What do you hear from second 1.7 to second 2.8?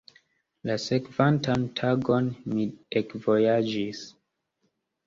tagon mi